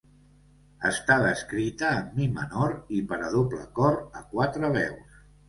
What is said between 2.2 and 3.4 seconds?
menor i per a